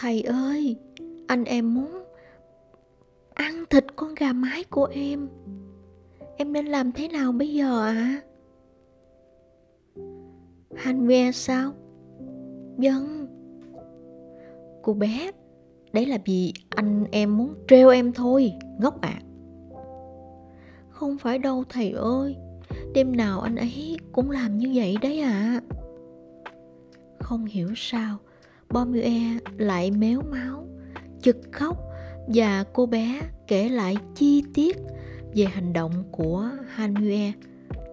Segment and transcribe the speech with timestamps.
[0.00, 0.76] Thầy ơi,
[1.26, 2.02] anh em muốn
[3.34, 5.28] ăn thịt con gà mái của em.
[6.36, 7.92] Em nên làm thế nào bây giờ ạ?
[7.92, 8.20] À?
[10.76, 11.72] Hanwe sao?
[12.76, 13.26] Vâng.
[14.82, 15.30] Cô bé,
[15.92, 19.14] đấy là vì anh em muốn trêu em thôi, ngốc ạ.
[19.14, 19.24] À.
[20.88, 22.36] Không phải đâu thầy ơi,
[22.94, 25.30] đêm nào anh ấy cũng làm như vậy đấy ạ.
[25.30, 25.60] À.
[27.20, 28.18] Không hiểu sao,
[28.70, 30.66] Bomue lại méo máu,
[31.22, 31.76] chực khóc
[32.26, 34.76] và cô bé kể lại chi tiết
[35.34, 37.32] về hành động của Hanue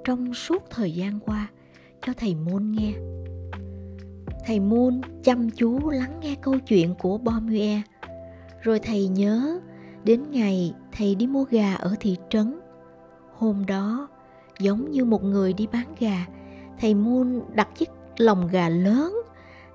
[0.04, 1.48] trong suốt thời gian qua
[2.06, 2.94] cho thầy Moon nghe.
[4.46, 7.82] Thầy Moon chăm chú lắng nghe câu chuyện của Bomue,
[8.62, 9.60] rồi thầy nhớ
[10.04, 12.60] đến ngày thầy đi mua gà ở thị trấn.
[13.38, 14.08] Hôm đó,
[14.60, 16.26] giống như một người đi bán gà,
[16.80, 19.16] thầy Moon đặt chiếc lồng gà lớn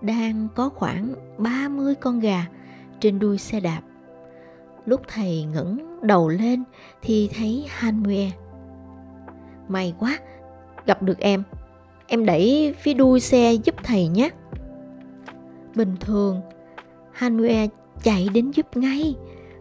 [0.01, 2.47] đang có khoảng 30 con gà
[3.01, 3.81] trên đuôi xe đạp.
[4.87, 6.65] Lúc thầy ngẩng đầu lên
[7.03, 8.31] thì thấy Hanue.
[9.69, 10.19] May quá,
[10.87, 11.43] gặp được em.
[12.07, 14.31] Em đẩy phía đuôi xe giúp thầy nhé.
[15.75, 16.41] Bình thường,
[17.13, 17.67] Hanue
[18.03, 19.15] chạy đến giúp ngay,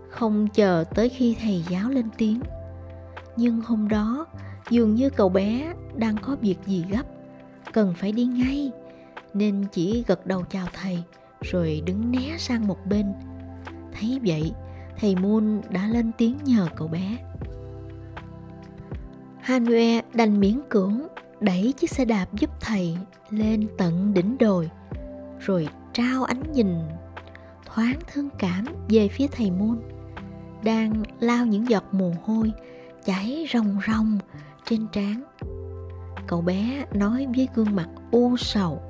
[0.10, 2.40] không chờ tới khi thầy giáo lên tiếng.
[3.36, 4.26] Nhưng hôm đó,
[4.70, 7.04] dường như cậu bé đang có việc gì gấp,
[7.74, 8.72] cần phải đi ngay,
[9.34, 11.04] nên chỉ gật đầu chào thầy,
[11.42, 13.14] rồi đứng né sang một bên.
[14.00, 14.52] Thấy vậy,
[15.00, 17.18] thầy Moon đã lên tiếng nhờ cậu bé.
[19.42, 21.08] Hanue đành miễn cưỡng
[21.40, 22.98] đẩy chiếc xe đạp giúp thầy
[23.30, 24.70] lên tận đỉnh đồi,
[25.40, 26.76] rồi trao ánh nhìn
[27.66, 29.80] thoáng thương cảm về phía thầy Moon
[30.64, 32.52] đang lao những giọt mồ hôi
[33.06, 34.18] chảy ròng ròng
[34.66, 35.24] trên trán.
[36.28, 38.82] Cậu bé nói với gương mặt u sầu.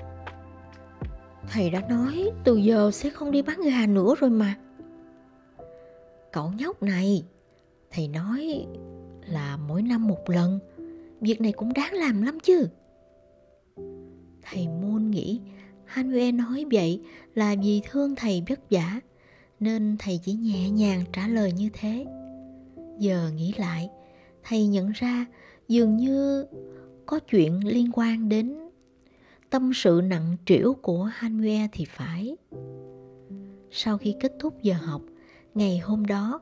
[1.48, 4.56] Thầy đã nói từ giờ sẽ không đi bán gà nữa rồi mà.
[6.32, 7.26] Cậu nhóc này,
[7.92, 8.66] thầy nói
[9.26, 10.60] là mỗi năm một lần,
[11.22, 12.68] việc này cũng đáng làm lắm chứ.
[14.42, 15.40] Thầy Môn nghĩ
[15.86, 17.02] Hanue nói vậy
[17.36, 19.00] là vì thương thầy vất vả,
[19.60, 22.06] nên thầy chỉ nhẹ nhàng trả lời như thế.
[23.00, 23.90] Giờ nghĩ lại,
[24.44, 25.26] thầy nhận ra
[25.68, 26.46] dường như
[27.06, 28.69] có chuyện liên quan đến
[29.50, 32.38] tâm sự nặng trĩu của Hanue thì phải.
[33.72, 35.02] Sau khi kết thúc giờ học,
[35.56, 36.42] Ngày hôm đó,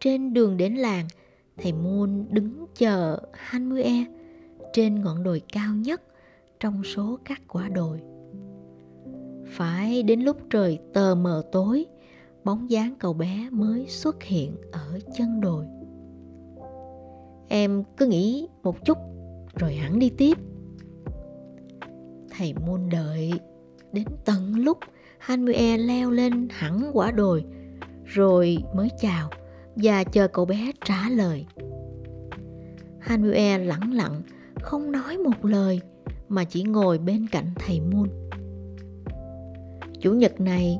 [0.00, 1.08] trên đường đến làng,
[1.56, 4.04] thầy Moon đứng chờ Hanmue
[4.72, 6.02] trên ngọn đồi cao nhất
[6.60, 8.00] trong số các quả đồi.
[9.46, 11.86] Phải đến lúc trời tờ mờ tối,
[12.44, 15.66] bóng dáng cậu bé mới xuất hiện ở chân đồi.
[17.48, 18.98] Em cứ nghĩ một chút
[19.54, 20.38] rồi hẳn đi tiếp.
[22.38, 23.32] Thầy môn đợi
[23.92, 24.78] đến tận lúc
[25.18, 27.44] Hanmue leo lên hẳn quả đồi
[28.04, 29.30] rồi mới chào
[29.76, 31.46] và chờ cậu bé trả lời.
[33.00, 34.22] Hanmue lặng lặng,
[34.62, 35.80] không nói một lời
[36.28, 38.08] mà chỉ ngồi bên cạnh thầy Moon.
[40.00, 40.78] Chủ nhật này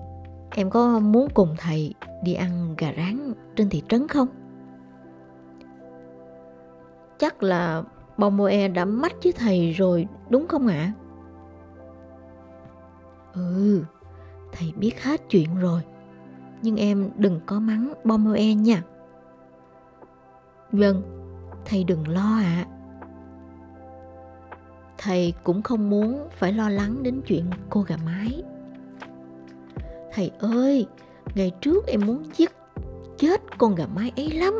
[0.50, 1.94] em có muốn cùng thầy
[2.24, 4.28] đi ăn gà rán trên thị trấn không?
[7.18, 7.82] Chắc là
[8.18, 10.74] Bomoe đã mách với thầy rồi đúng không ạ?
[10.74, 11.03] À?
[13.34, 13.84] Ừ,
[14.52, 15.82] thầy biết hết chuyện rồi
[16.62, 18.82] nhưng em đừng có mắng Bomoe nha.
[20.72, 21.02] Vâng,
[21.64, 22.66] thầy đừng lo ạ.
[22.68, 22.70] À.
[24.98, 28.42] Thầy cũng không muốn phải lo lắng đến chuyện cô gà mái.
[30.12, 30.86] Thầy ơi,
[31.34, 32.50] ngày trước em muốn giết
[33.18, 34.54] chết con gà mái ấy lắm.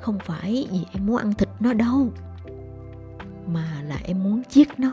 [0.00, 2.08] Không phải vì em muốn ăn thịt nó đâu,
[3.46, 4.92] mà là em muốn giết nó.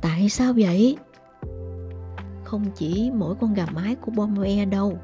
[0.00, 0.96] Tại sao vậy?
[2.50, 4.98] không chỉ mỗi con gà mái của Bomoe đâu.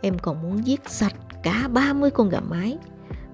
[0.00, 2.78] Em còn muốn giết sạch cả 30 con gà mái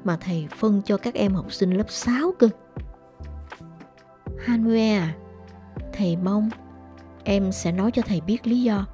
[0.05, 2.49] mà thầy phân cho các em học sinh lớp 6 cơ.
[4.47, 5.15] Hanwe à,
[5.93, 6.50] thầy mong
[7.25, 8.87] em sẽ nói cho thầy biết lý do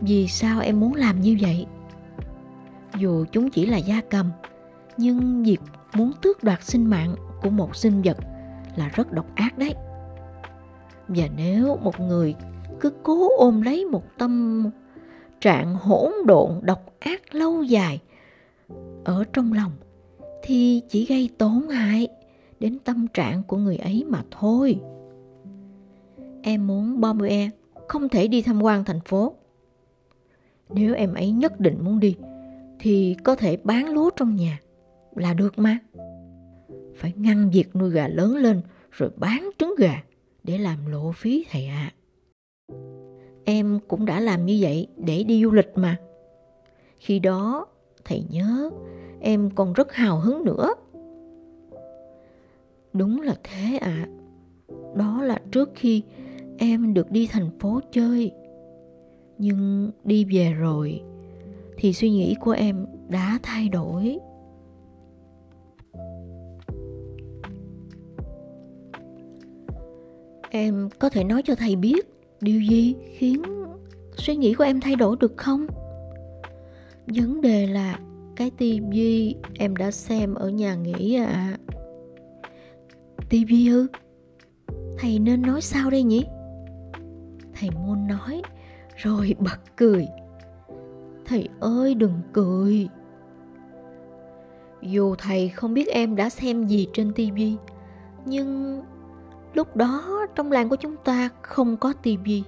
[0.00, 1.66] vì sao em muốn làm như vậy.
[2.98, 4.30] Dù chúng chỉ là gia cầm,
[4.96, 5.60] nhưng việc
[5.94, 8.16] muốn tước đoạt sinh mạng của một sinh vật
[8.76, 9.74] là rất độc ác đấy.
[11.08, 12.34] Và nếu một người
[12.80, 14.64] cứ cố ôm lấy một tâm
[15.40, 18.00] trạng hỗn độn, độc ác lâu dài
[19.04, 19.72] ở trong lòng,
[20.42, 22.08] thì chỉ gây tổn hại
[22.60, 24.80] đến tâm trạng của người ấy mà thôi.
[26.42, 27.50] Em muốn Bomue
[27.88, 29.34] không thể đi tham quan thành phố.
[30.70, 32.16] Nếu em ấy nhất định muốn đi,
[32.78, 34.60] thì có thể bán lúa trong nhà
[35.16, 35.78] là được mà.
[36.96, 38.60] Phải ngăn việc nuôi gà lớn lên
[38.90, 40.02] rồi bán trứng gà
[40.46, 41.92] để làm lộ phí thầy ạ.
[41.92, 41.94] À.
[43.44, 45.96] em cũng đã làm như vậy để đi du lịch mà.
[46.96, 47.66] Khi đó,
[48.04, 48.70] thầy nhớ
[49.20, 50.74] em còn rất hào hứng nữa.
[52.92, 54.06] Đúng là thế ạ.
[54.08, 54.08] À.
[54.94, 56.02] Đó là trước khi
[56.58, 58.32] em được đi thành phố chơi.
[59.38, 61.02] Nhưng đi về rồi
[61.76, 64.18] thì suy nghĩ của em đã thay đổi.
[70.50, 72.06] Em có thể nói cho thầy biết
[72.40, 73.42] điều gì khiến
[74.16, 75.66] suy nghĩ của em thay đổi được không?
[77.06, 77.98] Vấn đề là
[78.36, 81.56] cái tivi em đã xem ở nhà nghỉ à.
[83.28, 83.86] Tivi ư?
[84.98, 86.24] Thầy nên nói sao đây nhỉ?
[87.60, 88.42] Thầy môn nói
[88.96, 90.06] rồi bật cười.
[91.24, 92.88] Thầy ơi đừng cười.
[94.82, 97.56] Dù thầy không biết em đã xem gì trên tivi,
[98.24, 98.82] nhưng
[99.56, 102.42] lúc đó trong làng của chúng ta không có tivi,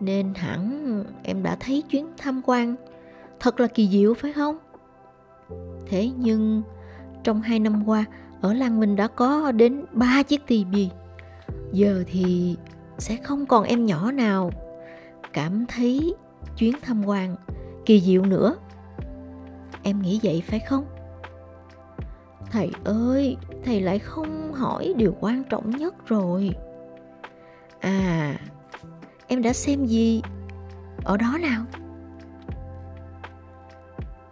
[0.00, 2.76] nên hẳn em đã thấy chuyến tham quan
[3.40, 4.58] thật là kỳ diệu phải không?
[5.86, 6.62] Thế nhưng
[7.24, 8.04] trong hai năm qua
[8.40, 10.88] ở làng mình đã có đến ba chiếc tivi.
[11.72, 12.56] Giờ thì
[12.98, 14.50] sẽ không còn em nhỏ nào
[15.32, 16.14] cảm thấy
[16.56, 17.36] chuyến tham quan
[17.86, 18.56] kỳ diệu nữa.
[19.82, 20.84] Em nghĩ vậy phải không?
[22.50, 23.36] Thầy ơi,
[23.66, 26.50] thầy lại không hỏi điều quan trọng nhất rồi.
[27.80, 28.36] À,
[29.26, 30.22] em đã xem gì?
[31.04, 31.64] Ở đó nào?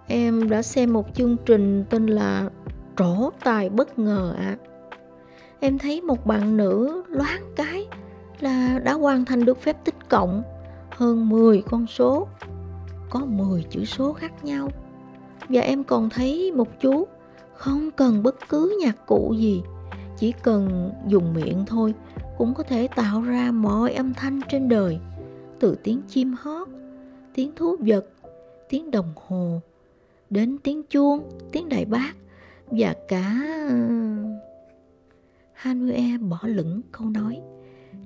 [0.06, 2.50] Em đã xem một chương trình tên là
[2.96, 4.42] Trổ tài bất ngờ ạ.
[4.44, 4.56] À.
[5.60, 7.86] Em thấy một bạn nữ loáng cái
[8.40, 10.42] là đã hoàn thành được phép tích cộng
[10.90, 12.28] hơn 10 con số.
[13.10, 14.68] Có 10 chữ số khác nhau.
[15.48, 17.06] Và em còn thấy một chú
[17.56, 19.62] không cần bất cứ nhạc cụ gì,
[20.16, 21.94] chỉ cần dùng miệng thôi
[22.38, 24.98] cũng có thể tạo ra mọi âm thanh trên đời,
[25.60, 26.68] từ tiếng chim hót,
[27.34, 28.06] tiếng thú vật,
[28.68, 29.60] tiếng đồng hồ,
[30.30, 32.12] đến tiếng chuông, tiếng đại bác
[32.66, 33.40] và cả...
[33.68, 33.76] Ờ,
[35.52, 37.40] Hanue bỏ lửng câu nói,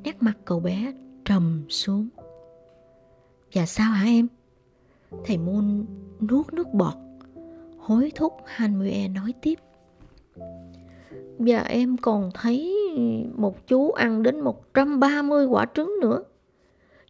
[0.05, 0.93] nét mặt cậu bé
[1.25, 2.09] trầm xuống.
[3.55, 4.29] Và sao hả em?
[5.25, 5.87] Thầy môn
[6.31, 6.95] nuốt nước bọt,
[7.89, 9.55] hối thúc Hanmue nói tiếp.
[11.39, 12.77] Và em còn thấy
[13.35, 16.23] một chú ăn đến 130 quả trứng nữa.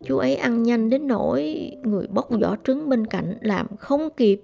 [0.05, 4.43] Chú ấy ăn nhanh đến nỗi người bóc vỏ trứng bên cạnh làm không kịp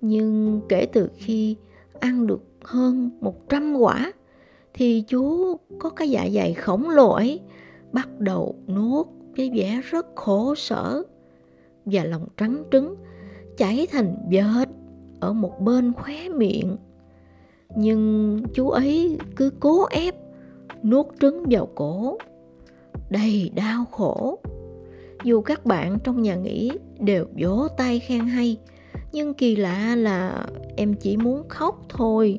[0.00, 1.56] nhưng kể từ khi
[2.00, 4.12] ăn được hơn 100 quả,
[4.74, 7.40] thì chú có cái dạ dày khổng lồ ấy
[7.92, 11.02] bắt đầu nuốt với vẻ rất khổ sở
[11.84, 12.96] và lòng trắng trứng
[13.56, 14.68] chảy thành vệt
[15.22, 16.76] ở một bên khóe miệng.
[17.76, 20.14] Nhưng chú ấy cứ cố ép
[20.82, 22.18] nuốt trứng vào cổ.
[23.10, 24.38] Đầy đau khổ.
[25.24, 28.56] Dù các bạn trong nhà nghỉ đều vỗ tay khen hay,
[29.12, 30.46] nhưng kỳ lạ là
[30.76, 32.38] em chỉ muốn khóc thôi.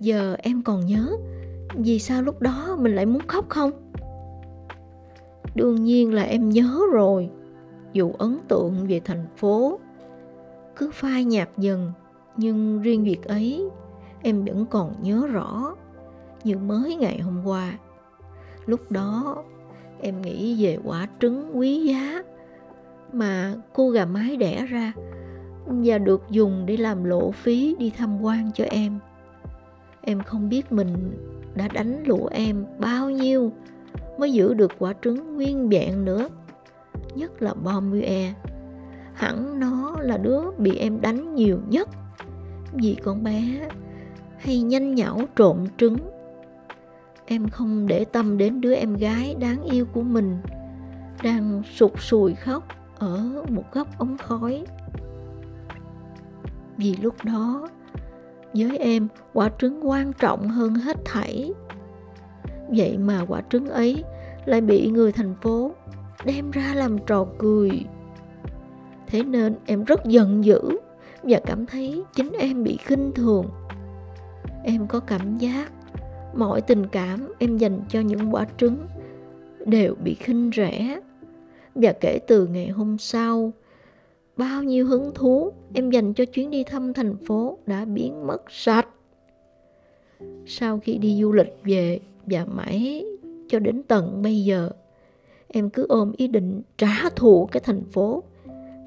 [0.00, 1.16] Giờ em còn nhớ
[1.74, 3.70] vì sao lúc đó mình lại muốn khóc không?
[5.54, 7.30] Đương nhiên là em nhớ rồi
[7.92, 9.78] dù ấn tượng về thành phố
[10.76, 11.92] cứ phai nhạt dần,
[12.36, 13.70] nhưng riêng việc ấy,
[14.22, 15.76] em vẫn còn nhớ rõ
[16.44, 17.78] như mới ngày hôm qua
[18.66, 19.42] lúc đó,
[20.00, 22.22] em nghĩ về quả trứng quý giá
[23.12, 24.92] mà cô gà mái đẻ ra
[25.66, 28.98] và được dùng để làm lộ phí đi tham quan cho em.
[30.00, 31.16] Em không biết mình
[31.54, 33.52] đã đánh lụa em bao nhiêu
[34.18, 36.28] mới giữ được quả trứng nguyên vẹn nữa.
[37.14, 38.34] Nhất là Bomue.
[39.14, 41.88] Hẳn nó là đứa bị em đánh nhiều nhất
[42.72, 43.68] vì con bé
[44.38, 45.96] hay nhanh nhảu trộm trứng.
[47.26, 50.38] Em không để tâm đến đứa em gái đáng yêu của mình,
[51.22, 52.64] đang sụt sùi khóc
[52.98, 54.64] ở một góc ống khói
[56.76, 57.68] vì lúc đó,
[58.54, 61.52] với em, quả trứng quan trọng hơn hết thảy
[62.68, 64.04] vậy mà quả trứng ấy
[64.44, 65.72] lại bị người thành phố
[66.24, 67.70] đem ra làm trò cười.
[69.06, 70.60] Thế nên em rất giận dữ
[71.22, 73.46] và cảm thấy chính em bị khinh thường.
[74.64, 75.72] Em có cảm giác
[76.34, 78.86] mọi tình cảm em dành cho những quả trứng
[79.66, 81.00] đều bị khinh rẻ.
[81.74, 83.52] Và kể từ ngày hôm sau,
[84.36, 88.42] bao nhiêu hứng thú em dành cho chuyến đi thăm thành phố đã biến mất
[88.48, 88.88] sạch.
[90.46, 93.04] Sau khi đi du lịch về và mãi
[93.48, 94.70] cho đến tận bây giờ,
[95.52, 98.22] em cứ ôm ý định trả thù cái thành phố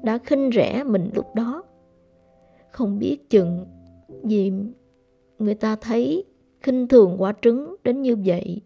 [0.02, 1.62] đã khinh rẻ mình lúc đó.
[2.70, 3.66] Không biết chừng
[4.22, 4.52] vì
[5.38, 6.24] người ta thấy
[6.60, 8.60] khinh thường quả trứng đến như vậy.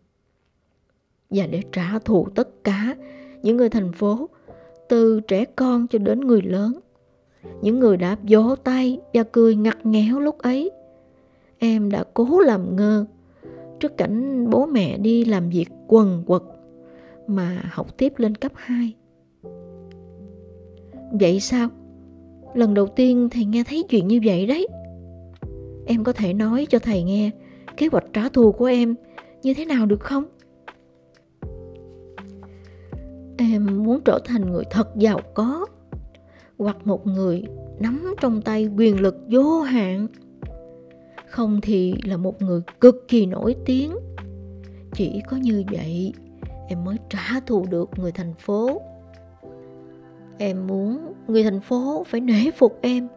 [1.31, 2.97] và để trả thù tất cả
[3.43, 4.29] những người thành phố,
[4.89, 6.81] từ trẻ con cho đến người lớn.
[7.63, 10.71] Những người đã vỗ tay và cười ngặt nghẽo lúc ấy.
[11.59, 13.05] Em đã cố làm ngơ
[13.81, 16.43] trước cảnh bố mẹ đi làm việc quần quật
[17.31, 18.95] mà học tiếp lên cấp 2.
[21.21, 21.69] Vậy sao?
[22.55, 24.69] Lần đầu tiên thầy nghe thấy chuyện như vậy đấy.
[25.87, 27.31] Em có thể nói cho thầy nghe
[27.77, 28.95] kế hoạch trả thù của em
[29.43, 30.25] như thế nào được không?
[33.39, 35.67] Em muốn trở thành người thật giàu có,
[36.59, 37.45] hoặc một người
[37.81, 40.09] nắm trong tay quyền lực vô hạn
[41.31, 43.95] không thì là một người cực kỳ nổi tiếng
[44.95, 46.13] chỉ có như vậy
[46.71, 48.83] em mới trả thù được người thành phố.
[50.39, 53.09] Em muốn người thành phố phải nể phục em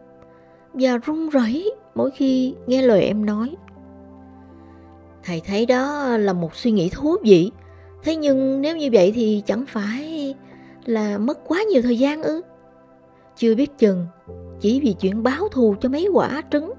[0.72, 3.56] và run rẩy mỗi khi nghe lời em nói.
[5.24, 7.50] Thầy thấy đó là một suy nghĩ thú vị,
[8.02, 10.34] thế nhưng nếu như vậy thì chẳng phải
[10.84, 12.42] là mất quá nhiều thời gian ư?
[13.36, 14.06] Chưa biết chừng,
[14.60, 16.72] chỉ vì chuyện báo thù cho mấy quả trứng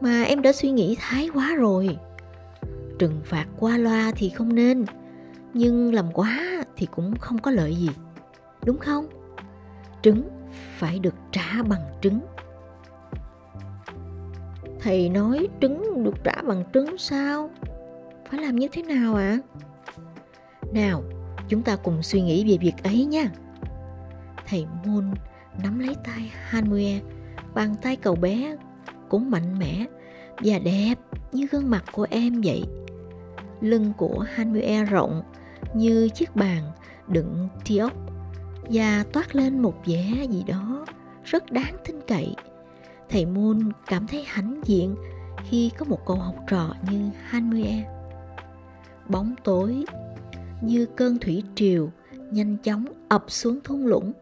[0.00, 1.98] mà em đã suy nghĩ thái quá rồi.
[2.98, 4.84] Trừng phạt qua loa thì không nên
[5.54, 7.90] nhưng làm quá thì cũng không có lợi gì,
[8.64, 9.06] đúng không?
[10.02, 10.28] Trứng
[10.78, 12.20] phải được trả bằng trứng.
[14.80, 17.50] Thầy nói trứng được trả bằng trứng sao?
[18.30, 19.38] Phải làm như thế nào ạ?
[19.44, 19.60] À?
[20.72, 21.02] nào,
[21.48, 23.30] chúng ta cùng suy nghĩ về việc ấy nha.
[24.46, 25.10] Thầy môn
[25.62, 27.00] nắm lấy tay hanmue,
[27.54, 28.56] bàn tay cậu bé
[29.08, 29.86] cũng mạnh mẽ
[30.44, 30.94] và đẹp
[31.32, 32.64] như gương mặt của em vậy.
[33.60, 35.22] Lưng của hanmue rộng
[35.74, 36.72] như chiếc bàn
[37.08, 37.92] đựng thi ốc
[38.70, 40.86] và toát lên một vẻ gì đó
[41.24, 42.34] rất đáng tin cậy.
[43.08, 44.94] Thầy Moon cảm thấy hãnh diện
[45.48, 47.84] khi có một cậu học trò như Hanue.
[49.08, 49.84] Bóng tối
[50.62, 51.90] như cơn thủy triều
[52.30, 54.12] nhanh chóng ập xuống thung lũng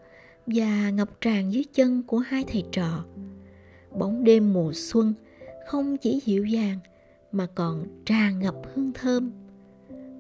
[0.47, 3.05] và ngập tràn dưới chân của hai thầy trò.
[3.99, 5.15] Bóng đêm mùa xuân
[5.67, 6.79] không chỉ dịu dàng
[7.33, 9.31] mà còn tràn ngập hương thơm.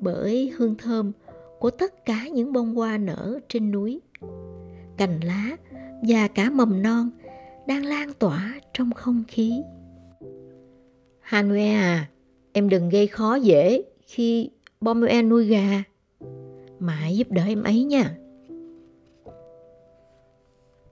[0.00, 1.12] Bởi hương thơm
[1.58, 4.00] của tất cả những bông hoa nở trên núi
[4.96, 5.56] cành lá
[6.08, 7.10] và cả mầm non
[7.66, 9.62] đang lan tỏa trong không khí.
[11.20, 12.10] Hanue à,
[12.52, 14.50] em đừng gây khó dễ khi
[14.80, 15.82] Bomue nuôi gà.
[16.78, 18.16] Mãi giúp đỡ em ấy nha.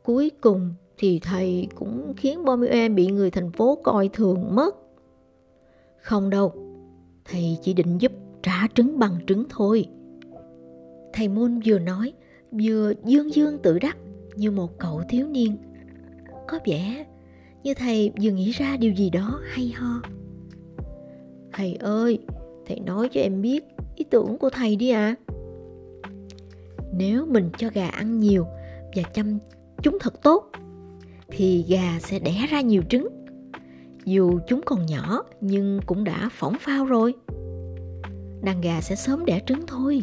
[0.05, 4.77] Cuối cùng thì thầy cũng khiến Bomue bị người thành phố coi thường mất.
[6.03, 6.53] Không đâu,
[7.25, 8.13] thầy chỉ định giúp
[8.47, 9.87] trả trứng bằng trứng thôi.
[11.13, 12.13] Thầy môn vừa nói,
[12.51, 13.97] vừa dương dương tự đắc
[14.37, 15.57] như một cậu thiếu niên.
[16.49, 17.07] Có vẻ
[17.63, 20.03] như thầy vừa nghĩ ra điều gì đó hay ho.
[21.53, 22.19] Thầy ơi,
[22.67, 23.65] thầy nói cho em biết
[23.97, 25.17] ý tưởng của thầy đi ạ.
[25.33, 25.35] À.
[26.93, 28.47] Nếu mình cho gà ăn nhiều
[28.97, 29.39] và chăm
[29.83, 30.51] chúng thật tốt,
[31.29, 33.09] thì gà sẽ đẻ ra nhiều trứng.
[34.05, 37.15] Dù chúng còn nhỏ nhưng cũng đã phỏng phao rồi.
[38.47, 40.03] Đàn gà sẽ sớm đẻ trứng thôi.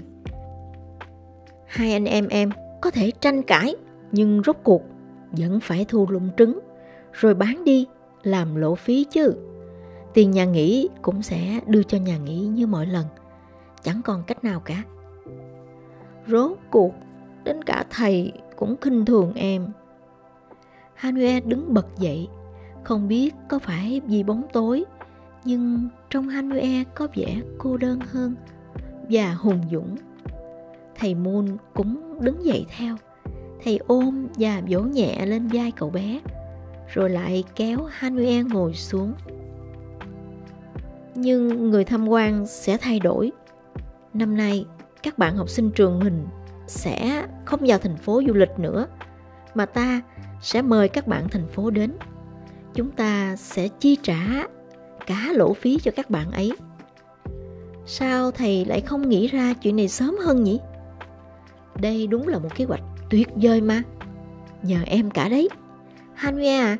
[1.67, 2.49] Hai anh em em
[2.81, 3.75] có thể tranh cãi,
[4.11, 4.81] nhưng rốt cuộc
[5.31, 6.59] vẫn phải thu lụm trứng,
[7.11, 7.87] rồi bán đi,
[8.23, 9.33] làm lỗ phí chứ.
[10.13, 13.05] Tiền nhà nghỉ cũng sẽ đưa cho nhà nghỉ như mọi lần,
[13.83, 14.83] chẳng còn cách nào cả.
[16.27, 16.93] Rốt cuộc,
[17.43, 19.67] đến cả thầy cũng khinh thường em.
[20.93, 22.27] Hanue đứng bật dậy,
[22.83, 24.83] không biết có phải vì bóng tối
[25.45, 28.35] nhưng trong Hanue có vẻ cô đơn hơn
[29.09, 29.95] và hùng dũng.
[30.95, 32.95] Thầy Moon cũng đứng dậy theo.
[33.63, 36.19] Thầy ôm và vỗ nhẹ lên vai cậu bé,
[36.93, 39.13] Rồi lại kéo Hanue ngồi xuống.
[41.15, 43.31] Nhưng người tham quan sẽ thay đổi.
[44.13, 44.65] Năm nay,
[45.03, 46.27] các bạn học sinh trường mình
[46.67, 48.87] sẽ không vào thành phố du lịch nữa,
[49.53, 50.01] Mà ta
[50.41, 51.91] sẽ mời các bạn thành phố đến.
[52.73, 54.45] Chúng ta sẽ chi trả
[55.05, 56.51] cả lỗ phí cho các bạn ấy.
[57.85, 60.59] Sao thầy lại không nghĩ ra chuyện này sớm hơn nhỉ?
[61.81, 63.81] Đây đúng là một kế hoạch tuyệt vời mà.
[64.63, 65.49] Nhờ em cả đấy.
[66.15, 66.77] Hanwe à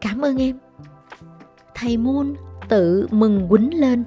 [0.00, 0.58] Cảm ơn em.
[1.74, 2.34] Thầy Moon
[2.68, 4.04] tự mừng quýnh lên,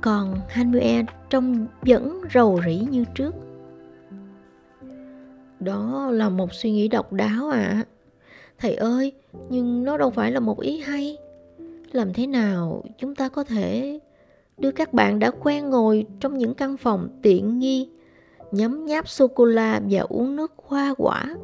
[0.00, 3.34] Còn hanwe trông vẫn rầu rĩ như trước.
[5.60, 7.58] Đó là một suy nghĩ độc đáo ạ.
[7.58, 7.84] À.
[8.58, 9.12] Thầy ơi,
[9.48, 11.16] Nhưng nó đâu phải là một ý hay.
[11.92, 14.00] Làm thế nào chúng ta có thể
[14.60, 17.88] Đưa các bạn đã quen ngồi trong những căn phòng tiện nghi
[18.52, 21.36] nhấm nháp sô-cô-la và uống nước hoa quả.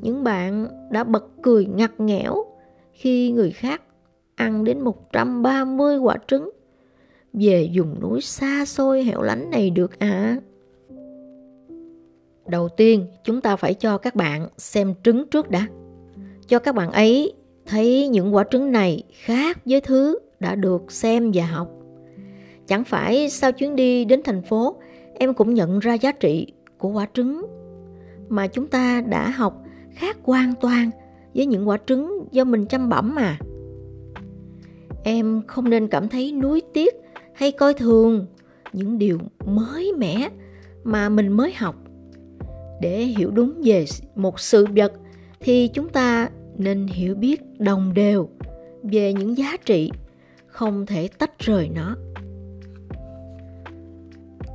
[0.00, 2.44] Những bạn đã bật cười ngặt nghẽo
[2.92, 3.82] khi người khác
[4.34, 6.50] ăn đến 130 quả trứng
[7.32, 10.36] về vùng núi xa xôi hẻo lánh này được à.
[12.46, 15.66] Đầu tiên, chúng ta phải cho các bạn xem trứng trước đã.
[16.46, 17.34] Cho các bạn ấy
[17.70, 21.68] thấy những quả trứng này khác với thứ đã được xem và học.
[22.66, 24.76] Chẳng phải sau chuyến đi đến thành phố,
[25.14, 26.46] em cũng nhận ra giá trị
[26.78, 27.46] của quả trứng
[28.28, 29.62] mà chúng ta đã học
[29.94, 30.90] khác hoàn toàn
[31.34, 33.38] với những quả trứng do mình chăm bẩm mà.
[35.04, 36.94] Em không nên cảm thấy nuối tiếc
[37.34, 38.26] hay coi thường
[38.72, 40.28] những điều mới mẻ
[40.84, 41.76] mà mình mới học.
[42.80, 43.84] Để hiểu đúng về
[44.14, 44.92] một sự vật
[45.40, 46.28] thì chúng ta
[46.60, 48.28] nên hiểu biết, đồng đều
[48.82, 49.90] về những giá trị,
[50.46, 51.96] không thể tách rời nó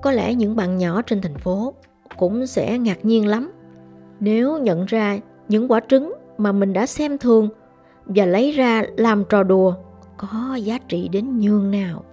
[0.06, 1.74] có lẽ những bạn nhỏ trên thành phố
[2.18, 3.52] cũng sẽ ngạc nhiên lắm
[4.20, 7.50] nếu nhận ra những quả trứng mà mình đã xem thường
[8.06, 9.74] và lấy ra làm trò đùa
[10.18, 12.04] có giá trị đến nhường nào.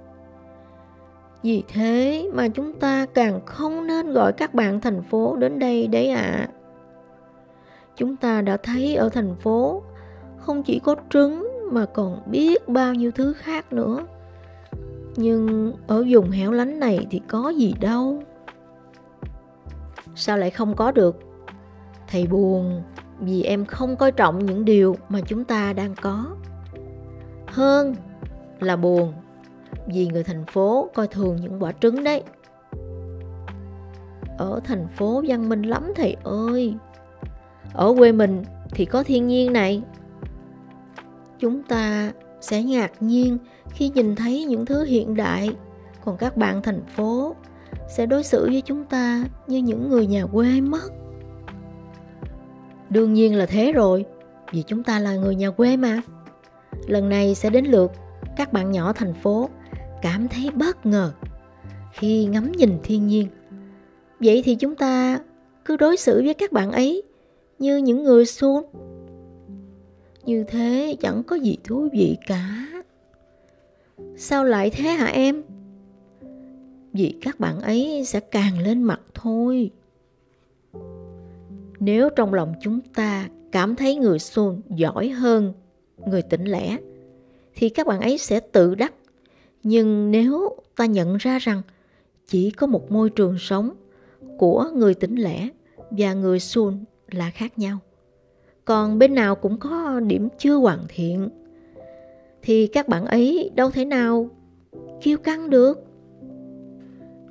[1.43, 5.87] Vì thế mà chúng ta càng không nên gọi các bạn thành phố đến đây
[5.87, 6.21] đấy ạ.
[6.23, 6.49] À.
[8.03, 9.83] Chúng ta đã thấy ở thành phố,
[10.37, 14.07] không chỉ có trứng mà còn biết bao nhiêu thứ khác nữa.
[15.17, 18.23] Nhưng ở vùng hẻo lánh này thì có gì đâu.
[20.15, 21.21] Sao lại không có được?
[22.09, 22.83] Thầy buồn
[23.21, 26.27] vì em không coi trọng những điều mà chúng ta đang có.
[27.47, 27.95] Hơn
[28.61, 29.13] là buồn
[29.87, 32.23] vì người thành phố coi thường những quả trứng đấy.
[34.39, 36.77] Ở thành phố văn minh lắm thầy ơi.
[37.73, 39.83] Ở quê mình thì có thiên nhiên này.
[41.39, 43.39] Chúng ta sẽ ngạc nhiên
[43.71, 45.51] khi nhìn thấy những thứ hiện đại,
[46.05, 47.37] còn các bạn thành phố
[47.89, 50.93] sẽ đối xử với chúng ta như những người nhà quê mất.
[52.91, 54.05] Đương nhiên là thế rồi,
[54.53, 56.01] vì chúng ta là người nhà quê mà.
[56.87, 57.93] Lần này sẽ đến lượt
[58.37, 59.49] các bạn nhỏ thành phố
[60.03, 61.13] cảm thấy bất ngờ
[61.93, 63.27] khi ngắm nhìn thiên nhiên.
[64.21, 65.19] Vậy thì chúng ta
[65.65, 67.03] cứ đối xử với các bạn ấy
[67.63, 68.65] như những người xuân.
[70.25, 72.67] Như thế chẳng có gì thú vị cả.
[74.17, 75.43] Sao lại thế hả em?
[76.93, 79.71] Vì các bạn ấy sẽ càng lên mặt thôi.
[81.81, 85.53] Nếu trong lòng chúng ta cảm thấy người xôn giỏi hơn
[86.07, 86.77] người tỉnh lẻ,
[87.55, 88.95] thì các bạn ấy sẽ tự đắc.
[89.63, 91.63] Nhưng nếu ta nhận ra rằng
[92.27, 93.71] chỉ có một môi trường sống
[94.39, 95.49] của người tỉnh lẻ
[95.91, 97.79] và người xôn là khác nhau,
[98.65, 101.29] còn bên nào cũng có điểm chưa hoàn thiện,
[102.43, 104.29] thì các bạn ấy đâu thể nào
[105.03, 105.85] kiêu căng được.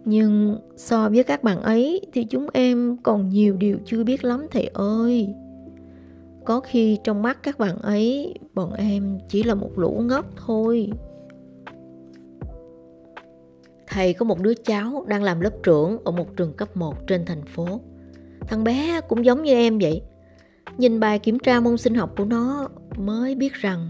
[0.06, 4.48] Nhưng so với các bạn ấy thì chúng em còn nhiều điều chưa biết lắm
[4.52, 5.34] thầy ơi.
[6.46, 10.91] Có khi trong mắt các bạn ấy, bọn em chỉ là một lũ ngốc thôi.
[13.88, 17.26] Thầy có một đứa cháu đang làm lớp trưởng ở một trường cấp 1 trên
[17.26, 17.80] thành phố.
[18.47, 20.01] Thằng bé cũng giống như em vậy.
[20.77, 23.89] Nhìn bài kiểm tra môn sinh học của nó mới biết rằng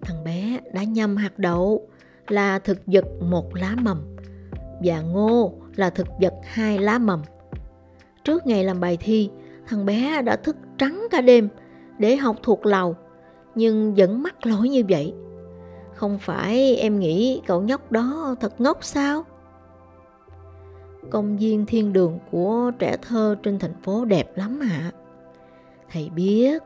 [0.00, 1.88] thằng bé đã nhầm hạt đậu
[2.28, 4.16] là thực vật một lá mầm
[4.84, 7.22] và ngô là thực vật hai lá mầm.
[8.24, 9.30] Trước ngày làm bài thi,
[9.66, 11.48] thằng bé đã thức trắng cả đêm
[11.98, 12.96] để học thuộc lầu,
[13.54, 15.14] nhưng vẫn mắc lỗi như vậy.
[15.94, 19.24] Không phải em nghĩ cậu nhóc đó thật ngốc sao?
[21.12, 24.90] Công viên thiên đường của trẻ thơ trên thành phố đẹp lắm ạ.
[25.92, 26.62] Thầy biết,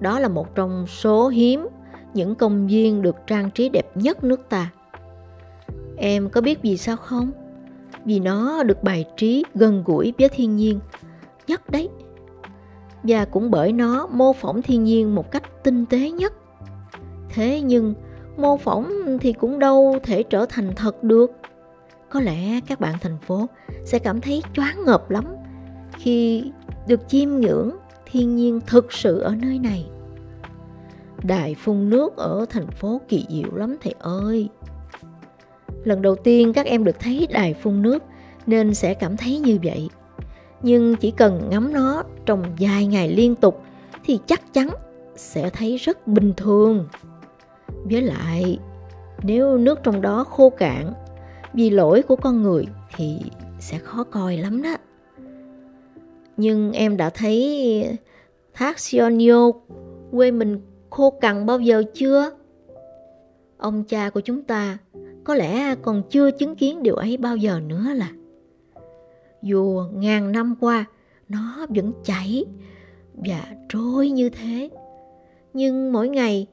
[0.00, 1.68] đó là một trong số hiếm
[2.14, 4.70] những công viên được trang trí đẹp nhất nước ta.
[5.96, 7.30] Em có biết vì sao không?
[8.04, 10.80] Vì nó được bài trí gần gũi với thiên nhiên
[11.46, 11.88] nhất đấy.
[13.02, 16.32] Và cũng bởi nó mô phỏng thiên nhiên một cách tinh tế nhất.
[17.28, 17.94] Thế nhưng
[18.36, 21.32] mô phỏng thì cũng đâu thể trở thành thật được.
[22.10, 23.46] Có lẽ các bạn thành phố
[23.84, 25.24] sẽ cảm thấy choáng ngợp lắm
[25.96, 26.44] khi
[26.86, 29.86] được chiêm ngưỡng thiên nhiên thực sự ở nơi này.
[31.22, 34.48] Đài phun nước ở thành phố kỳ diệu lắm thầy ơi.
[35.84, 38.02] Lần đầu tiên các em được thấy đài phun nước
[38.46, 39.88] nên sẽ cảm thấy như vậy.
[40.62, 43.62] Nhưng chỉ cần ngắm nó trong vài ngày liên tục
[44.04, 44.68] thì chắc chắn
[45.16, 46.88] sẽ thấy rất bình thường.
[47.84, 48.58] Với lại,
[49.22, 50.92] nếu nước trong đó khô cạn
[51.52, 53.18] vì lỗi của con người thì
[53.60, 54.76] sẽ khó coi lắm đó.
[56.36, 57.98] Nhưng em đã thấy
[58.54, 59.50] thác Sionio
[60.10, 62.30] quê mình khô cằn bao giờ chưa?
[63.56, 64.78] Ông cha của chúng ta
[65.24, 68.10] có lẽ còn chưa chứng kiến điều ấy bao giờ nữa là
[69.42, 70.84] dù ngàn năm qua,
[71.28, 72.44] nó vẫn chảy
[73.14, 74.70] và trôi như thế
[75.54, 76.46] nhưng mỗi ngày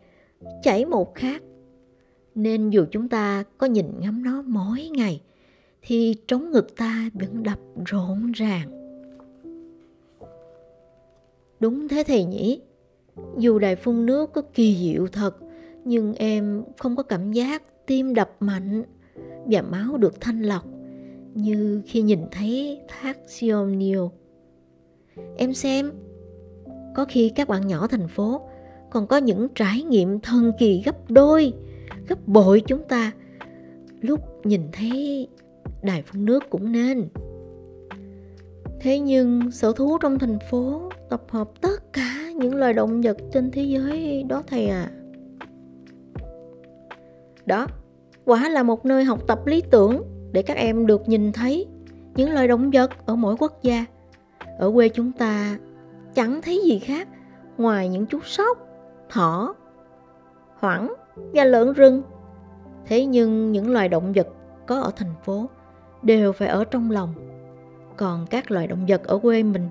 [0.63, 1.41] chảy một khác
[2.36, 5.21] nên dù chúng ta có nhìn ngắm nó mỗi ngày
[5.82, 8.86] thì trống ngực ta vẫn đập rộn ràng
[11.60, 12.62] Đúng thế thầy nhỉ.
[13.38, 15.38] Dù đài phun nước có kỳ diệu thật,
[15.86, 18.84] nhưng em không có cảm giác tim đập mạnh
[19.45, 20.63] và máu được thanh lọc
[21.34, 24.10] như khi nhìn thấy thác Sionio.
[25.38, 25.91] Em xem,
[26.95, 28.41] có khi các bạn nhỏ thành phố
[28.89, 31.54] còn có những trải nghiệm thần kỳ gấp đôi,
[32.08, 33.12] gấp bội chúng ta
[34.02, 35.28] lúc nhìn thấy
[35.82, 37.08] đài phun nước cũng nên.
[38.80, 43.18] Thế nhưng sở thú trong thành phố tập hợp tất cả những loài động vật
[43.34, 44.91] trên thế giới đó thầy à.
[47.46, 47.68] Đó,
[48.26, 51.68] quả là một nơi học tập lý tưởng để các em được nhìn thấy
[52.15, 53.86] những loài động vật ở mỗi quốc gia.
[54.60, 55.58] Ở quê chúng ta
[56.13, 57.08] chẳng thấy gì khác
[57.58, 58.58] ngoài những chú sóc,
[59.10, 59.56] thỏ,
[60.60, 62.01] hoảng và lợn rừng.
[62.86, 64.28] Thế nhưng những loài động vật
[64.65, 65.49] có ở thành phố
[66.04, 67.13] đều phải ở trong lòng.
[67.97, 69.69] Còn các loài động vật ở quê mình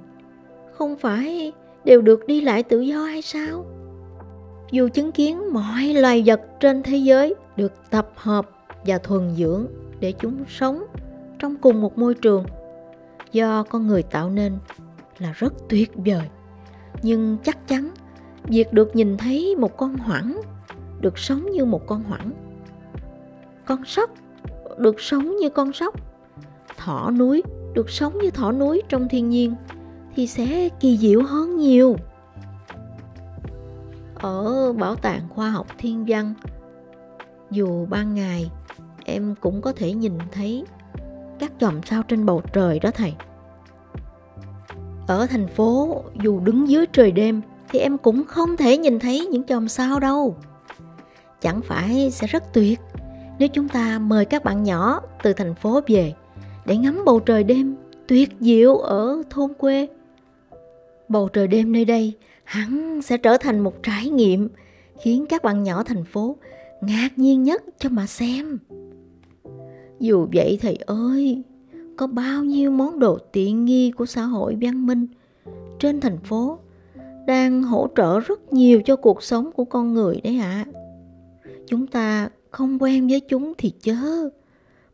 [0.72, 1.52] không phải
[1.84, 3.64] đều được đi lại tự do hay sao?
[4.70, 8.50] Dù chứng kiến mọi loài vật trên thế giới được tập hợp
[8.86, 9.66] và thuần dưỡng
[10.00, 10.84] để chúng sống
[11.38, 12.44] trong cùng một môi trường,
[13.32, 14.58] do con người tạo nên
[15.18, 16.28] là rất tuyệt vời.
[17.02, 17.90] Nhưng chắc chắn
[18.44, 20.40] việc được nhìn thấy một con hoảng
[21.04, 22.30] được sống như một con hoẳng
[23.66, 24.10] con sóc
[24.78, 25.94] được sống như con sóc.
[26.76, 27.42] Thỏ núi
[27.74, 29.54] được sống như thỏ núi trong thiên nhiên
[30.16, 31.96] thì sẽ kỳ diệu hơn nhiều.
[34.14, 36.34] Ở bảo tàng khoa học thiên văn,
[37.50, 38.50] dù ban ngày,
[39.04, 40.64] em cũng có thể nhìn thấy
[41.38, 43.14] các chòm sao trên bầu trời đó thầy.
[45.06, 49.26] Ở thành phố, dù đứng dưới trời đêm thì em cũng không thể nhìn thấy
[49.26, 50.36] những chòm sao đâu
[51.44, 52.80] chẳng phải sẽ rất tuyệt
[53.38, 56.12] nếu chúng ta mời các bạn nhỏ từ thành phố về
[56.66, 57.76] để ngắm bầu trời đêm
[58.06, 59.88] tuyệt diệu ở thôn quê,
[61.08, 62.12] bầu trời đêm nơi đây
[62.44, 64.48] hẳn sẽ trở thành một trải nghiệm
[65.00, 66.36] khiến các bạn nhỏ thành phố
[66.80, 68.58] ngạc nhiên nhất cho mà xem
[70.00, 71.42] dù vậy thầy ơi,
[71.96, 75.06] có bao nhiêu món đồ tiện nghi của xã hội văn minh
[75.78, 76.58] trên thành phố
[77.26, 80.64] đang hỗ trợ rất nhiều cho cuộc sống của con người đấy ạ.
[80.66, 80.83] À.
[81.66, 84.28] Chúng ta không quen với chúng thì chớ,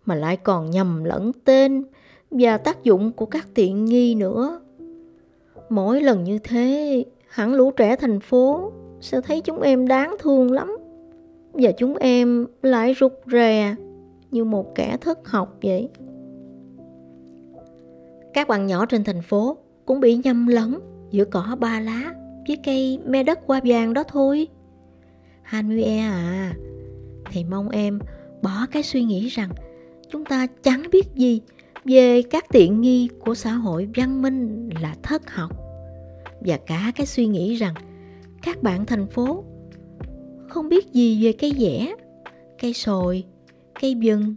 [0.07, 1.85] mà lại còn nhầm lẫn tên
[2.31, 4.61] và tác dụng của các tiện nghi nữa.
[5.69, 10.53] Mỗi lần như thế, hẳn lũ trẻ thành phố sẽ thấy chúng em đáng thương
[10.53, 10.77] lắm.
[11.53, 13.75] Và chúng em lại rụt rè
[14.31, 15.89] như một kẻ thất học vậy.
[18.35, 20.81] Các bạn nhỏ trên thành phố cũng bị nhầm lẫn
[21.11, 22.15] giữa cỏ ba lá
[22.49, 24.49] với cây me đất hoa vàng đó thôi.
[25.51, 26.55] Hanue à,
[27.31, 27.99] Thì mong em
[28.43, 29.51] bỏ cái suy nghĩ rằng
[30.11, 31.41] chúng ta chẳng biết gì
[31.85, 35.57] về các tiện nghi của xã hội văn minh là thất học.
[36.41, 37.75] Và cả cái suy nghĩ rằng
[38.43, 39.45] các bạn thành phố
[40.49, 41.95] không biết gì về cây dẻ,
[42.59, 43.25] cây sồi,
[43.81, 44.35] cây vừng,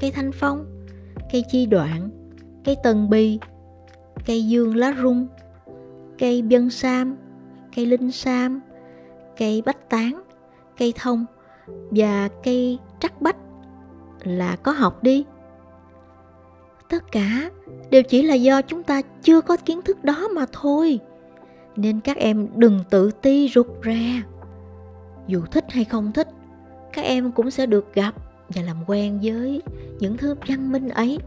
[0.00, 0.86] cây thanh phong,
[1.32, 2.10] cây chi đoạn,
[2.64, 3.38] cây tần bì,
[4.26, 5.26] cây dương lá rung,
[6.18, 7.16] cây bân sam,
[7.76, 8.60] cây linh sam,
[9.36, 10.25] cây bách tán,
[10.78, 11.24] cây thông
[11.90, 13.36] và cây trắc bách
[14.22, 15.24] là có học đi.
[16.88, 17.50] Tất cả
[17.90, 20.98] đều chỉ là do chúng ta chưa có kiến thức đó mà thôi.
[21.76, 24.22] Nên các em đừng tự ti rụt rè.
[25.26, 26.28] Dù thích hay không thích,
[26.92, 28.14] các em cũng sẽ được gặp
[28.48, 29.62] và làm quen với
[29.98, 31.18] những thứ văn minh ấy.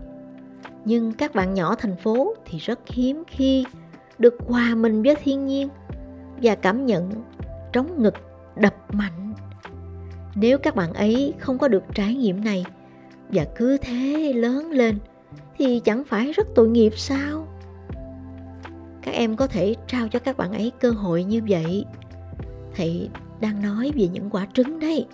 [0.86, 3.66] Nhưng các bạn nhỏ thành phố thì rất hiếm khi
[4.18, 5.70] được hòa mình với thiên nhiên
[6.42, 7.12] và cảm nhận
[7.74, 8.14] trống ngực
[8.56, 9.29] đập mạnh.
[10.40, 12.66] Nếu các bạn ấy không có được trải nghiệm này
[13.30, 14.98] và cứ thế lớn lên,
[15.58, 17.48] thì chẳng phải rất tội nghiệp sao?
[19.02, 21.86] Các em có thể trao cho các bạn ấy cơ hội như vậy.
[22.76, 23.10] Thầy
[23.42, 25.06] đang nói về những quả trứng đấy.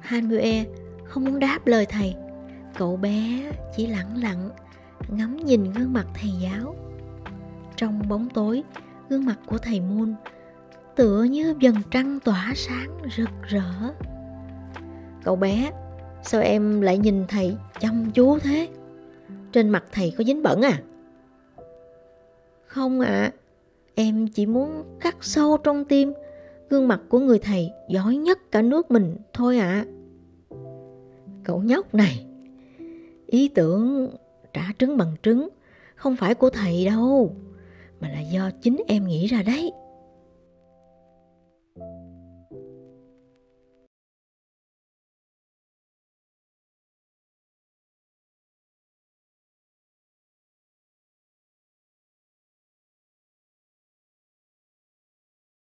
[0.00, 0.64] Hanmue
[1.04, 2.14] không muốn đáp lời thầy.
[2.78, 4.50] Cậu bé chỉ lặng lặng
[5.08, 6.74] ngắm nhìn gương mặt thầy giáo
[7.76, 8.62] trong bóng tối,
[9.08, 10.14] gương mặt của thầy moon
[10.96, 13.92] tựa như dần trăng tỏa sáng rực rỡ.
[15.24, 15.70] Cậu bé
[16.22, 18.68] sao em lại nhìn thầy chăm chú thế?
[19.52, 20.82] Trên mặt thầy có dính bẩn à?
[22.66, 23.08] Không ạ.
[23.08, 23.32] À,
[23.94, 26.12] em chỉ muốn khắc sâu trong tim
[26.70, 29.68] gương mặt của người thầy giỏi nhất cả nước mình thôi ạ.
[29.68, 29.86] À.
[31.44, 32.26] cậu nhóc này
[33.26, 34.10] ý tưởng
[34.52, 35.48] trả trứng bằng trứng
[35.94, 37.36] không phải của thầy đâu
[38.00, 39.72] mà là do chính em nghĩ ra đấy.